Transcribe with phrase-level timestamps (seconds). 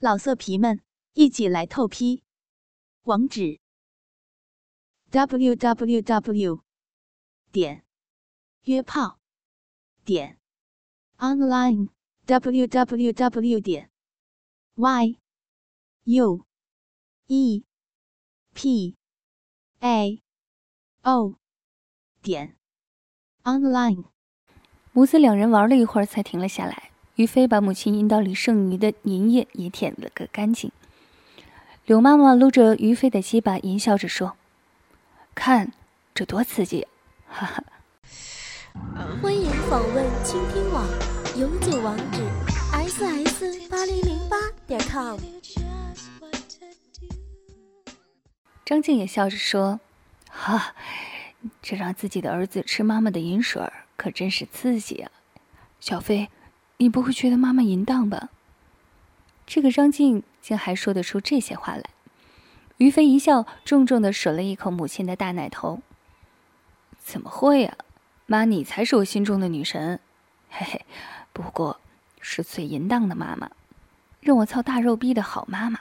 [0.00, 0.80] 老色皮们，
[1.14, 2.22] 一起来透批！
[3.02, 3.58] 网址
[5.10, 6.62] ：w w w
[7.50, 7.84] 点
[8.62, 9.18] 约炮
[10.04, 10.38] 点
[11.16, 11.88] online
[12.26, 13.90] w w w 点
[14.76, 15.18] y
[16.04, 16.46] u
[17.26, 17.64] e
[18.54, 18.96] p
[19.80, 20.22] a
[21.02, 21.34] o
[22.22, 22.56] 点
[23.42, 24.04] online。
[24.92, 26.87] 母子两人玩了一会儿，才停了下来。
[27.18, 30.70] 于飞把母亲阴道里剩余的粘液也舔了个干净。
[31.84, 34.36] 柳妈妈撸着于飞的鸡巴，淫笑着说
[35.34, 35.72] ：“看，
[36.14, 36.86] 这多刺激！”
[37.26, 37.64] 哈哈。
[39.20, 40.86] 欢迎访问倾听网，
[41.36, 42.22] 永久网址
[42.72, 45.18] ：s s 八零零八点 com。
[48.64, 49.80] 张静也笑着说
[50.30, 50.72] ：“哈，
[51.60, 53.60] 这让自己的儿子吃妈妈的饮水，
[53.96, 55.10] 可真是刺激啊！”
[55.80, 56.28] 小飞。
[56.78, 58.28] 你不会觉得妈妈淫荡吧？
[59.46, 61.84] 这个张静竟还说得出这些话来。
[62.76, 65.80] 于飞一笑，重重的吮了一口母亲的大奶头。
[66.98, 67.76] 怎么会呀，
[68.26, 69.98] 妈，你才是我心中的女神，
[70.50, 70.86] 嘿嘿，
[71.32, 71.80] 不过
[72.20, 73.50] 是最淫荡的妈妈，
[74.20, 75.80] 让我操大肉逼的好妈妈。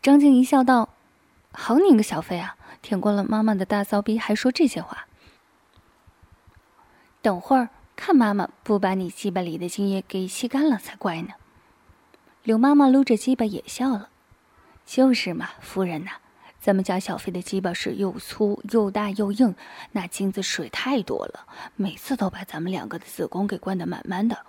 [0.00, 0.90] 张静一笑道
[1.50, 5.08] ：“好你个小飞啊，舔过了妈妈的大骚逼，还说这些话。
[7.20, 11.34] 等会儿。”看妈妈不把你鸡巴里的精液给吸干了才怪呢。
[12.42, 14.10] 柳妈妈撸着鸡巴也笑了，
[14.84, 16.10] 就是嘛，夫人呐，
[16.60, 19.54] 咱们家小飞的鸡巴是又粗又大又硬，
[19.92, 24.44] 那精子水太多了，每次都把咱们两个的子宫给灌得满满的。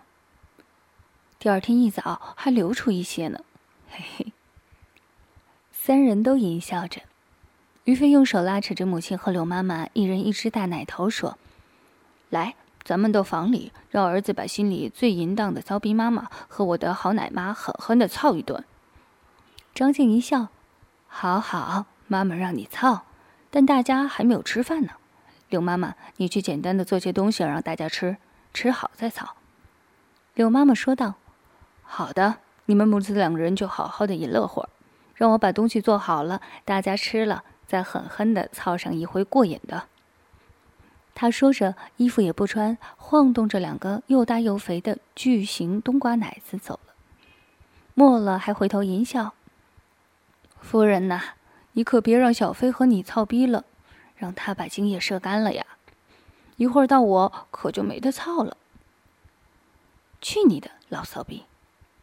[1.39, 3.41] 第二天一早还流出一些呢，
[3.89, 4.33] 嘿嘿。
[5.71, 7.01] 三人都淫笑着，
[7.83, 11.37] 于飞用手拉扯着母亲和柳妈妈，一人一只大奶头，说
[12.29, 12.55] ：“来。”
[12.85, 18.63] 咱们到房里，让儿子把心里最淫荡的骚逼妈妈和我的好奶妈狠狠的操一顿。
[19.73, 20.49] 张静一笑
[21.07, 23.05] ：“好好，妈妈让你操，
[23.49, 24.91] 但大家还没有吃饭呢。
[25.49, 28.17] 柳妈妈，你去简单的做些东西让大家吃，
[28.53, 29.35] 吃好再操。”
[30.35, 31.15] 柳妈妈说道
[31.81, 32.35] ：“好的，
[32.65, 34.69] 你们母子两个人就好好的饮乐会儿，
[35.15, 39.85] 让我把东西做好了，大家吃了再狠狠的操上一回过瘾的。”
[41.15, 46.93] 他说着，衣服也不穿，晃动着两个又大又肥的巨型冬瓜奶子走了。
[47.93, 49.33] 末了，还回头淫笑
[50.59, 51.21] ：“夫人呐，
[51.71, 53.63] 你可别让小飞和你操逼了，
[54.17, 55.65] 让他把精液射干了呀！
[56.57, 58.57] 一会儿到我可就没得操了。”
[60.19, 61.45] 去你的，老骚逼！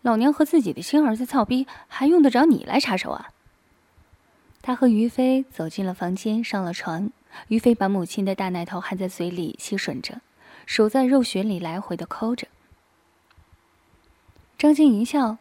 [0.00, 3.28] 老娘和自己的亲儿子操逼，还用得着你来插手啊？
[4.62, 7.10] 他和于飞走进了房间，上了床。
[7.48, 10.20] 于飞把母亲的大奶头含在嘴里吸吮着，
[10.66, 12.46] 手在肉穴里来回的抠着。
[14.58, 15.38] 张静一笑：“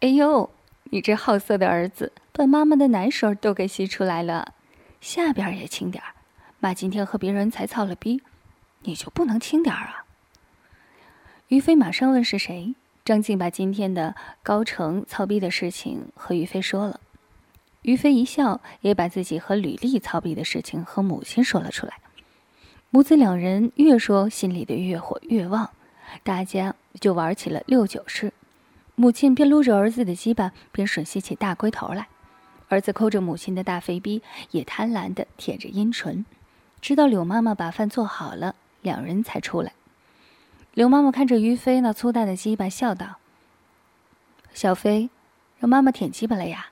[0.00, 0.50] 哎呦，
[0.84, 4.54] 你这好色的儿子，把妈妈的奶水都给吸出来了，
[5.00, 6.14] 下边也轻点儿。
[6.58, 8.22] 妈今天和别人才操了逼，
[8.80, 10.04] 你就不能轻点儿啊？”
[11.48, 12.74] 于飞马上问是谁。
[13.04, 14.14] 张静把今天的
[14.44, 17.00] 高成操逼的事情和于飞说了。
[17.82, 21.98] 于飞一笑，也把自己和吕丽操逼的事情和母亲说了出来。
[22.90, 25.70] 母子两人越说，心里的越火越旺，
[26.22, 28.32] 大家就玩起了六九式。
[28.94, 32.04] 母亲边撸着儿子的鸡巴，边吮吸起大龟头来；
[32.68, 36.24] 儿子抠着母亲的大肥逼，也贪婪地舔着阴唇。
[36.80, 39.72] 直到柳妈妈把饭做好了，两人才出来。
[40.74, 43.16] 柳妈妈看着于飞那粗大的鸡巴，笑道
[44.52, 45.10] ：“小飞，
[45.58, 46.68] 让妈妈舔鸡巴了呀？”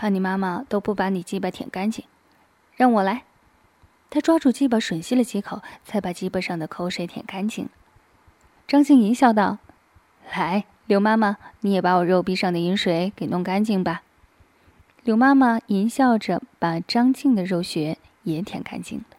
[0.00, 2.04] 看你妈妈都不把你鸡巴舔干净，
[2.76, 3.24] 让我来。
[4.08, 7.68] 他抓住鸡巴吮吸了几口，才把鸡巴上的口水舔干净。
[8.68, 9.58] 张静怡笑道
[10.32, 14.02] ：“来，刘妈妈，你也把我肉壁上的饮水给弄干净吧。”
[15.02, 19.16] 刘妈妈淫笑着把张静的肉穴也舔干净了。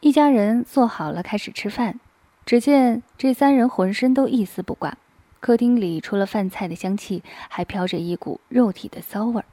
[0.00, 2.00] 一家人坐好了，开始吃饭。
[2.44, 4.98] 只见这三人浑身都一丝不挂。
[5.46, 9.44] 客厅里除了饭菜的香气，还飘着一股肉体的骚味儿。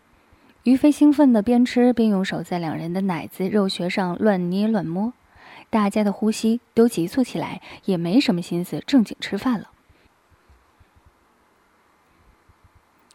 [0.64, 5.14] 于飞兴奋地边吃边用手在两人的奶子、肉穴上乱捏乱摸，
[5.70, 9.70] 大家的呼吸都急促起来，也没什么心思正经吃饭了。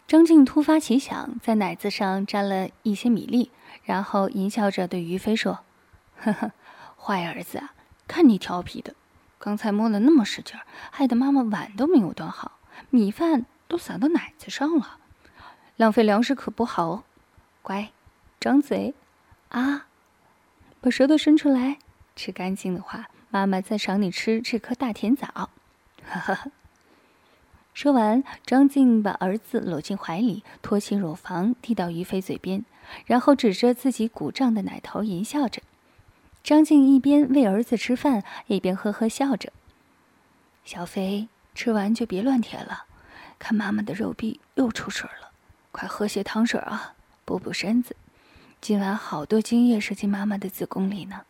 [0.06, 3.50] 张静突发奇想，在奶子上沾了一些米粒，
[3.82, 5.58] 然后淫笑着对于飞说
[6.14, 6.52] ：“呵呵，
[6.96, 7.74] 坏儿子啊，
[8.06, 8.94] 看你调皮的，
[9.40, 12.52] 刚才摸的那么使劲儿，害得妈妈碗都没有端好。”
[12.90, 14.98] 米饭都洒到奶子上了，
[15.76, 17.04] 浪费粮食可不好。
[17.62, 17.90] 乖，
[18.40, 18.94] 张嘴，
[19.50, 19.86] 啊，
[20.80, 21.78] 把舌头伸出来，
[22.16, 25.26] 吃干净的话，妈妈再赏你吃这颗大甜枣。
[25.26, 25.50] 哈
[26.18, 26.50] 哈哈。
[27.74, 32.64] 说完，张静把儿子搂进怀里，托起乳房递到于飞嘴边，
[33.06, 35.62] 然后指着自己鼓胀的奶头淫笑着。
[36.42, 39.52] 张静一边喂儿子吃饭，一边呵呵笑着
[40.64, 41.28] ：“小飞，
[41.58, 42.84] 吃完就别乱舔了，
[43.36, 45.32] 看妈妈的肉壁又出水了，
[45.72, 46.94] 快喝些汤水啊，
[47.24, 47.96] 补补身子。
[48.60, 51.22] 今晚好多精液射进妈妈的子宫里呢。”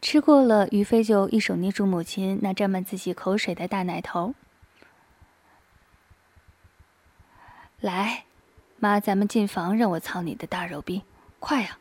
[0.00, 4.36] 吃过了，于飞就一手捏住母亲那沾满自己口水的大奶头。
[7.80, 8.26] 来，
[8.76, 11.02] 妈，咱们进房，让我操你的大肉逼，
[11.40, 11.78] 快呀！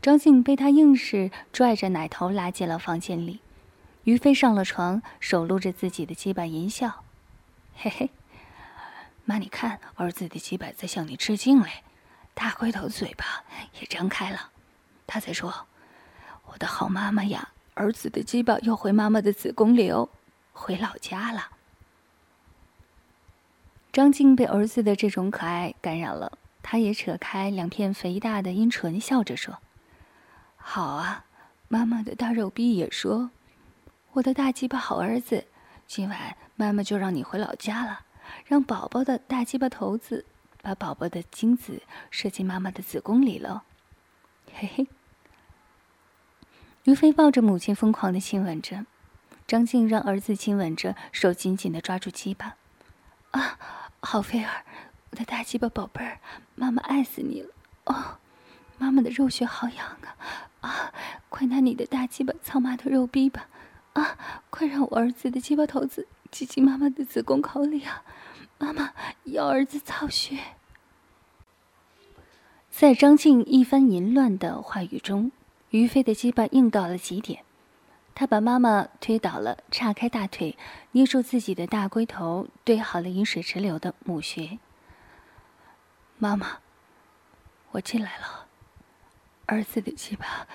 [0.00, 3.40] 张静被他硬是拽着奶头拉进了房间里。
[4.06, 7.02] 于飞上了床，手撸着自己的鸡巴淫笑
[7.74, 8.10] ：“嘿嘿，
[9.24, 11.82] 妈，你看，儿子的鸡巴在向你致敬嘞，
[12.32, 13.42] 大龟头嘴巴
[13.80, 14.50] 也张开了，
[15.08, 15.66] 他在说。”
[16.52, 20.08] 我的好妈妈呀，儿子的鸡巴又回妈妈的子宫里哦，
[20.52, 21.48] 回老家了。
[23.92, 29.58] 张静被儿子的这种可爱感染了，她也扯开两片肥大的阴唇，笑着说
[30.56, 31.24] ：“好啊，
[31.66, 33.30] 妈妈的大肉逼也说，
[34.16, 35.46] 我的大鸡巴好儿子，
[35.86, 38.06] 今晚妈妈就让你回老家了，
[38.46, 40.24] 让宝宝的大鸡巴头子
[40.62, 43.64] 把宝宝的精子射进妈妈的子宫里了。”
[44.54, 44.86] 嘿嘿。
[46.84, 48.86] 于飞抱着母亲疯狂的亲吻着，
[49.46, 52.56] 张静让儿子亲吻着，手紧紧的抓住鸡巴。
[53.32, 53.58] 啊，
[54.00, 54.64] 好菲儿，
[55.10, 56.20] 我的大鸡巴宝贝儿，
[56.54, 57.50] 妈妈爱死你了！
[57.84, 58.16] 哦，
[58.78, 60.16] 妈妈的肉穴好痒啊！
[60.62, 60.94] 啊，
[61.28, 63.48] 快拿你的大鸡巴操妈的肉逼吧！
[64.00, 68.02] 啊，快让我儿子的鸡巴头子挤进妈妈的子宫口里啊！
[68.58, 68.92] 妈妈
[69.24, 70.38] 要儿子操穴。
[72.70, 75.32] 在张静一番淫乱的话语中。
[75.70, 77.44] 于飞的鸡巴硬到了极点，
[78.14, 80.56] 他把妈妈推倒了，岔开大腿，
[80.92, 84.58] 捏住自己的大龟头，对好了饮水直流的母穴。
[86.18, 86.60] 妈妈，
[87.72, 88.46] 我进来了，
[89.46, 90.46] 儿子的鸡巴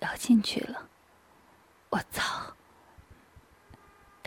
[0.00, 0.88] 要进去了，
[1.90, 2.54] 我操！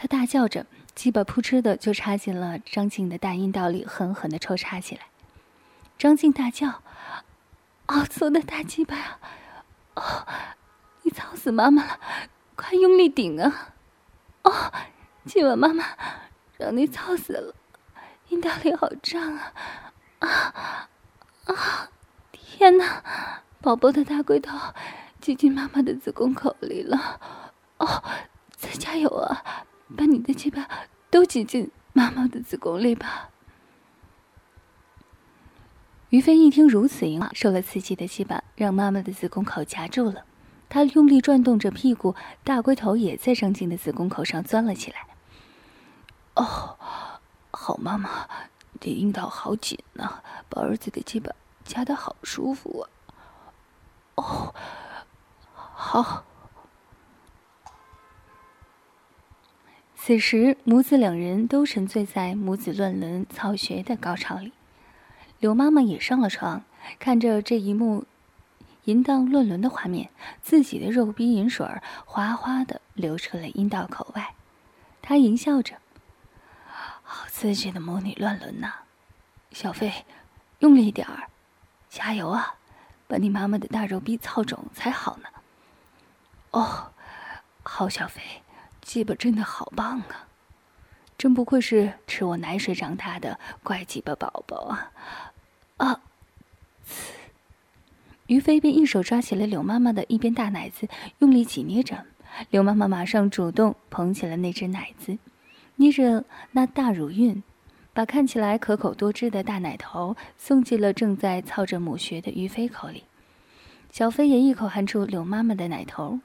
[0.04, 5.04] 他大叫着，鸡巴扑哧的就插进了张静的大阴道里，狠狠的抽插起来。
[5.98, 6.84] 张静大叫
[7.88, 9.18] ：“好粗的大鸡巴呀！”
[9.96, 10.28] 哦，
[11.04, 12.00] 你操死妈妈了！
[12.58, 13.76] 快用力顶啊！
[14.42, 14.74] 哦，
[15.24, 15.86] 今晚妈妈
[16.58, 17.56] 让你操死了，
[18.28, 19.54] 阴道里好胀啊！
[20.20, 20.90] 啊
[21.46, 21.90] 啊！
[22.34, 24.52] 天哪，宝宝的大龟头
[25.22, 27.22] 挤进妈妈的子宫口里了！
[27.78, 28.04] 哦，
[28.58, 29.66] 再加油啊！
[29.96, 30.68] 把你的鸡巴
[31.10, 33.30] 都挤进妈妈的子宫里吧！
[36.10, 40.26] 于飞一听如此话，受了刺激的鸡巴让妈妈的子宫口夹住了，
[40.70, 45.08] 他用力转动着屁股，大龟头也在张静的子宫口上钻了起来。
[46.36, 46.78] 哦，
[47.52, 48.28] 好妈妈，
[48.82, 51.32] 你阴道好紧呐，把儿子的鸡巴
[51.64, 52.90] 夹得好舒服啊。
[54.16, 54.56] 哦，
[55.54, 56.26] 好。
[60.06, 64.52] 此时，母子两人都沉醉在母子乱伦、操穴的高潮里。
[65.40, 66.66] 刘妈妈也上了床，
[67.00, 68.04] 看着这一幕
[68.84, 70.10] 淫荡乱伦的画面，
[70.42, 71.66] 自己的肉逼淫水
[72.04, 74.36] 哗哗的流出了阴道口外。
[75.02, 75.78] 她淫笑着
[77.02, 78.74] ：“好刺激的母女乱伦呐！
[79.54, 80.04] 小飞，
[80.60, 81.30] 用力点儿，
[81.88, 82.56] 加油啊！
[83.08, 85.30] 把你妈妈的大肉逼操肿才好呢。”
[86.52, 86.92] 哦，
[87.64, 88.22] 好小飞，
[88.84, 90.28] 鸡巴真的好棒啊！
[91.18, 94.92] 真不愧是吃我奶水长大的怪鸡巴宝宝啊！
[95.78, 96.02] 啊！
[98.28, 100.88] 于飞便一手抓起了柳妈妈的一边大奶子，
[101.20, 102.06] 用力挤捏着。
[102.50, 105.18] 柳妈妈马上主动捧起了那只奶子，
[105.76, 107.44] 捏着那大乳晕，
[107.94, 113.04] 把看起来可口多汁的大奶头送进了正在操着母穴的于飞口里。
[113.92, 116.20] 小飞也一口含住柳妈妈的奶头。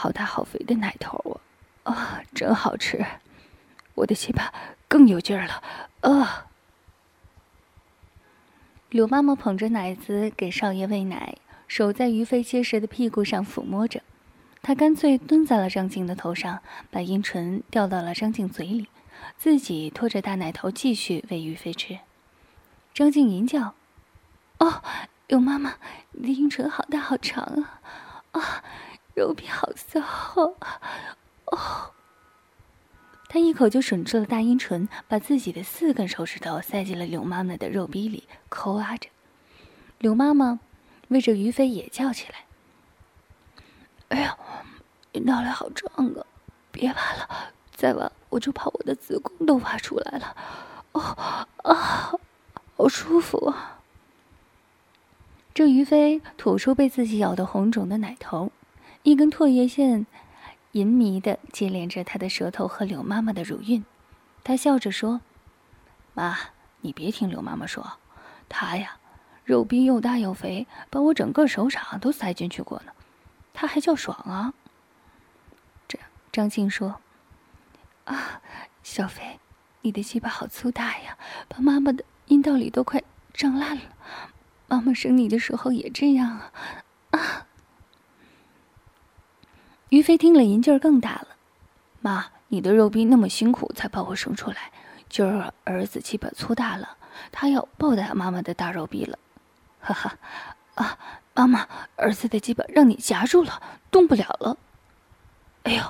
[0.00, 1.40] 好大好肥的奶头
[1.82, 1.92] 啊！
[1.92, 3.04] 啊，真好吃！
[3.96, 4.54] 我的鸡巴
[4.86, 5.60] 更有劲儿了！
[6.02, 6.46] 啊！
[8.90, 11.36] 柳妈妈捧着奶子给少爷喂奶，
[11.66, 14.00] 手在于飞结实的屁股上抚摸着。
[14.62, 16.62] 她干脆蹲在了张静的头上，
[16.92, 18.86] 把阴唇掉到了张静嘴里，
[19.36, 21.98] 自己拖着大奶头继续喂于飞吃。
[22.94, 23.74] 张静吟叫
[24.58, 24.80] ：“哦，
[25.26, 25.74] 柳妈妈，
[26.12, 27.80] 你的阴唇好大好长啊！
[28.30, 28.62] 啊，
[29.18, 30.00] 肉皮好骚
[31.46, 31.90] 哦！”
[33.28, 39.10] 他一口就吮住了大阴唇，把自己的四根手指头塞进了柳妈妈的肉逼里，抠挖着。
[39.98, 40.60] 柳妈妈
[41.08, 42.44] 为着于飞也叫起来
[44.08, 44.38] ：“哎呀，
[45.12, 46.24] 阴道里好胀啊！
[46.70, 50.36] 别挖了，再挖我就把我的子宫都挖出来了。
[50.92, 51.00] 哦
[51.64, 52.12] 啊，
[52.76, 53.80] 好舒服啊！
[55.52, 58.52] 这于飞吐出被自己咬得红肿的奶头，
[59.08, 60.06] 一根唾液线
[60.72, 63.82] 淫迷的接连着他的舌头和柳妈妈的乳晕。
[64.44, 65.22] 他笑着说
[66.12, 66.36] ：“妈，
[66.82, 67.94] 你别听柳妈妈说，
[68.50, 68.98] 她呀，
[69.46, 72.92] 肉逼又大又肥，把我整个手掌都塞进去过呢，
[73.54, 74.52] 她还叫爽啊。”
[75.88, 75.98] 这
[76.30, 77.00] 张静说
[78.04, 78.42] ：“啊，
[78.82, 79.40] 小飞，
[79.80, 81.16] 你的鸡巴好粗大呀，
[81.48, 83.84] 把妈妈的阴道里都快胀烂了。
[84.66, 86.52] 妈妈生你的时候也这样啊。”
[87.16, 87.47] 啊！
[89.90, 91.28] 于飞听了，银劲儿更大了。
[92.00, 94.70] 妈，你的肉逼那么辛苦才把我生出来，
[95.08, 96.96] 今儿儿子鸡巴粗大了，
[97.32, 99.18] 他要抱打妈妈的大肉逼了。
[99.80, 100.18] 哈哈，
[100.74, 100.98] 啊，
[101.34, 101.66] 妈妈，
[101.96, 104.56] 儿子的鸡巴让你夹住了，动不了了。
[105.62, 105.82] 哎呦，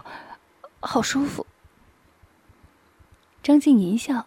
[0.80, 1.44] 好舒服。
[3.42, 4.26] 张静一笑，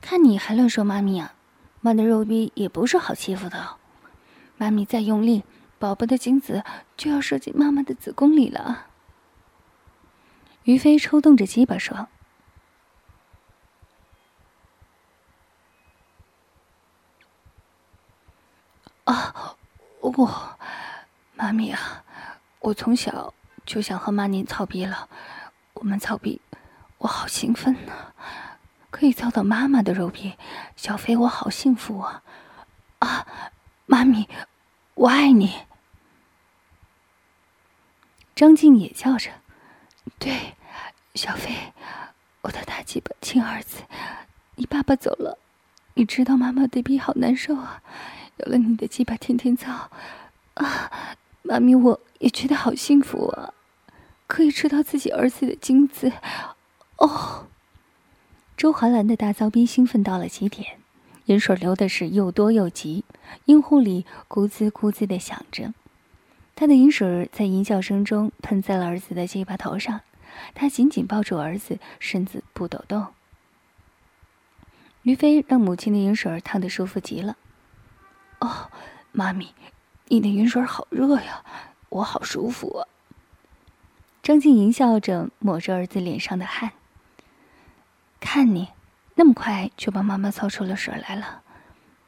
[0.00, 1.34] 看你还乱说妈咪啊，
[1.80, 3.76] 妈的肉逼也不是好欺负的。
[4.56, 5.44] 妈咪再用力，
[5.80, 6.62] 宝宝的精子
[6.94, 8.88] 就要射进妈妈的子宫里了。
[10.64, 12.08] 于飞抽动着鸡巴说
[19.10, 19.56] ：“啊，
[20.00, 20.58] 我，
[21.34, 22.04] 妈咪啊，
[22.58, 23.32] 我从小
[23.64, 25.08] 就想和妈您操逼了，
[25.72, 26.42] 我们操逼。”
[27.00, 28.12] 我好兴奋呐，
[28.90, 30.36] 可以操到妈妈的肉皮，
[30.76, 32.22] 小飞我好幸福啊！
[32.98, 33.26] 啊，
[33.86, 34.28] 妈咪，
[34.92, 35.69] 我爱你。
[38.40, 39.30] 张静也叫着
[40.18, 40.54] ：“对，
[41.14, 41.54] 小飞，
[42.40, 43.82] 我的大鸡巴亲儿子，
[44.54, 45.36] 你爸爸走了，
[45.92, 47.82] 你知道妈妈的逼好难受啊，
[48.38, 49.90] 有了你的鸡巴天天操，
[50.54, 50.90] 啊，
[51.42, 53.52] 妈咪我也觉得好幸福啊，
[54.26, 56.10] 可以吃到自己儿子的精子。”
[56.96, 57.46] 哦，
[58.56, 60.78] 周寒兰的大骚逼兴奋到了极点，
[61.26, 63.04] 饮水流的是又多又急，
[63.44, 65.74] 阴户里咕滋咕滋的响着。
[66.60, 70.02] 他的饮水在淫笑声中喷在了儿子的鸡巴头上，
[70.52, 73.06] 他紧紧抱住儿子，身子不抖动。
[75.00, 77.38] 于飞让母亲的饮水烫得舒服极了。
[78.40, 78.70] 哦，
[79.10, 79.54] 妈咪，
[80.08, 81.42] 你的饮水好热呀，
[81.88, 82.86] 我好舒服啊。
[84.22, 86.72] 张静淫笑着抹着儿子脸上的汗。
[88.20, 88.68] 看你，
[89.14, 91.40] 那么快就把妈妈操出了水来了。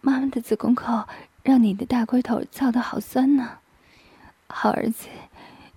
[0.03, 1.09] 妈妈的子宫口
[1.43, 3.61] 让你的大龟头操的好酸呢。
[4.55, 5.09] 好儿子，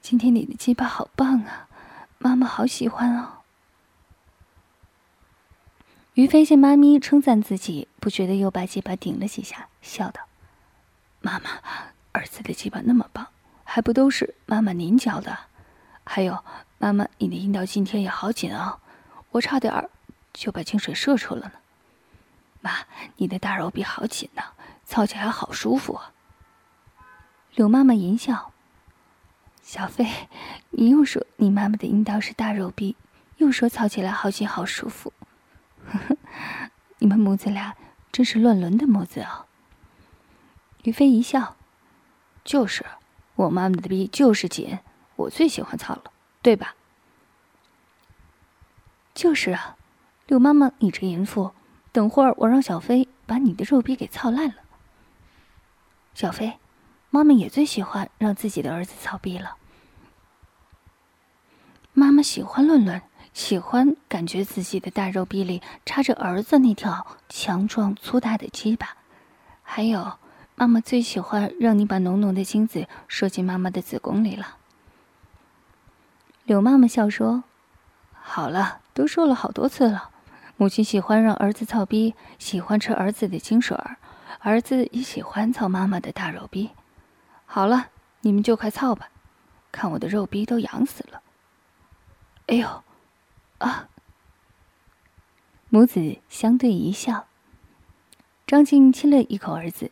[0.01, 1.67] 今天你的鸡巴好棒啊，
[2.19, 3.39] 妈妈好喜欢哦。
[6.13, 10.21] 于飞见妈咪称赞自己，不觉得又把鸡巴顶了几下，笑道
[11.21, 11.49] ：“妈妈，
[12.11, 13.25] 儿子的鸡巴那么棒，
[13.63, 15.35] 还不都是妈妈您教的？
[16.03, 16.43] 还有，
[16.77, 18.79] 妈妈你的阴道今天也好紧啊，
[19.31, 19.89] 我差点儿。”
[20.33, 21.53] 就把清水射出了呢，
[22.59, 22.71] 妈，
[23.15, 24.43] 你的大肉臂好紧呐，
[24.83, 26.11] 操起来好舒服啊。
[27.53, 28.51] 柳妈妈淫笑，
[29.65, 30.05] 小飞，
[30.69, 32.95] 你又说你妈妈的阴道是大肉逼，
[33.37, 35.11] 又说操起来好紧好舒服，
[35.87, 36.17] 呵呵，
[36.99, 37.75] 你们母子俩
[38.11, 39.47] 真是乱伦的母子啊。
[40.83, 41.57] 于飞一笑，
[42.43, 42.85] 就是，
[43.33, 44.77] 我妈妈的逼就是紧，
[45.15, 46.03] 我最喜欢操了，
[46.43, 46.75] 对吧？
[49.15, 49.75] 就是啊。
[50.27, 51.53] 柳妈妈，你这淫妇，
[51.91, 54.57] 等会儿我让小飞把你的肉逼给操烂了。
[56.13, 56.53] 小飞，
[57.15, 59.55] 妈妈也最喜欢让自己的儿子操逼了。
[61.93, 68.97] 妈妈喜欢论论，喜欢感觉自己的大肉逼里插着儿子那条强壮粗大的鸡巴，
[69.63, 70.17] 还有，
[70.55, 74.57] 妈妈最喜欢让你把浓浓的精子射进妈妈的子宫里了。
[76.43, 77.45] 柳妈妈笑说
[78.11, 80.09] ：“好了，都说了好多次了。”
[80.59, 83.95] 母亲喜欢让儿子操逼，喜欢吃儿子的精水儿，
[84.39, 86.71] 儿子也喜欢操妈妈的大肉逼。
[87.55, 87.87] 好了，
[88.19, 89.09] 你们就快操吧，
[89.71, 91.21] 看我的肉逼都痒死了。
[92.47, 92.83] 哎呦，
[93.59, 93.87] 啊！
[95.69, 97.27] 母子相对一笑。
[98.45, 99.89] 张静亲了一口儿子。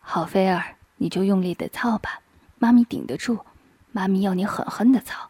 [0.00, 2.22] 好菲儿，你就用力的操吧，
[2.58, 3.44] 妈咪顶得住，
[3.92, 5.28] 妈咪要你狠狠的操。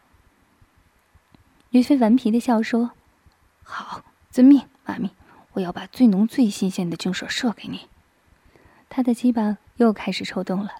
[1.71, 2.91] 于飞顽皮的笑说
[3.63, 5.09] ：“好。”遵命，妈咪，
[5.51, 7.89] 我要把最浓最新鲜的精水射给你。
[8.87, 10.75] 他的鸡巴又开始抽动了，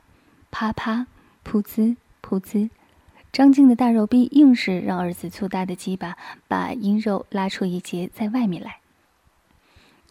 [0.52, 1.08] 啪啪，
[1.46, 2.70] 噗滋，噗滋。
[3.32, 8.80] 张静的大肉逼硬是让儿子粗大的鸡巴把阴肉拉出一截在外面来。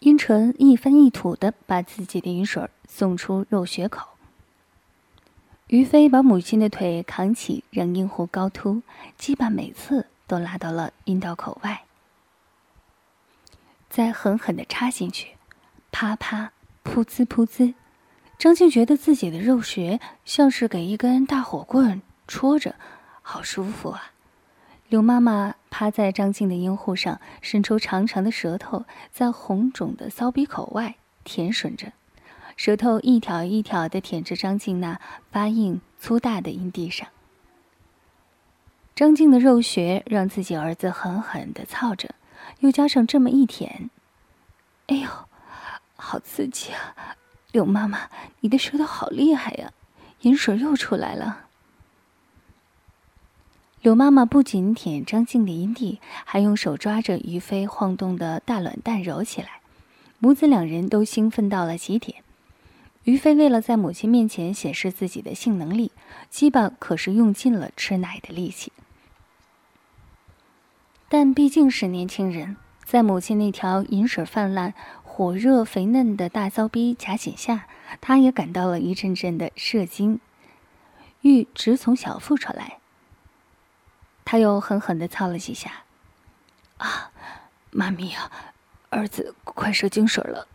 [0.01, 4.11] 阴唇一翻一吐的把自己的饮水送出肉穴口。
[5.67, 8.83] 于飞把母亲的腿扛起，让阴户高凸，
[9.19, 11.83] 鸡巴每次都拉到了阴道口外，
[13.91, 15.37] 再狠狠地插进去，
[15.91, 16.53] 啪啪，
[16.85, 17.75] 噗呲噗呲。
[18.39, 22.77] 张静觉得自己的肉穴像是给一根大火棍戳着，
[23.21, 24.13] 好舒服啊！
[24.89, 31.93] 刘妈妈趴在张静的阴户上，伸出长长的舌头，在红肿的骚鼻口外舔吮着。
[32.57, 35.01] 舌头一条一条的舔着张静那
[35.33, 37.09] 发硬粗大的阴蒂上。
[38.95, 42.15] 张静的肉穴让自己儿子狠狠的操着，
[42.61, 43.91] 又加上这么一舔，
[44.87, 45.09] 哎呦，
[45.97, 47.17] 好刺激啊！
[47.59, 49.73] 柳妈妈，你的舌头好厉害呀，
[50.21, 51.47] 饮水又出来了。
[53.83, 59.61] 柳妈妈不仅舔张静的阴蒂，还用手抓着于飞晃动的大卵蛋揉起来，
[60.21, 62.23] 母子两人都兴奋到了极点。
[63.03, 65.91] 于飞为了在母亲面前显示自己的性能力，
[66.31, 68.71] 鸡巴可是用尽了吃奶的力气。
[71.09, 74.75] 但毕竟是年轻人，在母亲那条饮水泛滥、
[75.19, 77.67] 火热肥嫩的大骚逼夹紧下，
[78.01, 80.21] 他也感到了一阵阵的射精
[81.23, 82.79] 欲直从小腹传来。
[84.25, 85.83] 他又狠狠地操了几下，
[86.77, 87.11] 啊，
[87.73, 88.31] 妈咪呀，
[88.91, 90.47] 儿子快射精水了！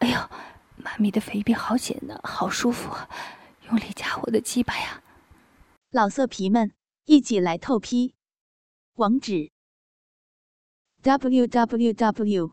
[0.00, 0.18] 哎呦！
[0.76, 2.94] 妈咪的肥逼好紧呢，好舒服，
[3.68, 5.02] 用力夹我的鸡巴呀！
[5.90, 6.72] 老色皮们，
[7.06, 8.14] 一起来透批！
[8.96, 9.50] 网址
[11.00, 12.52] ：w w w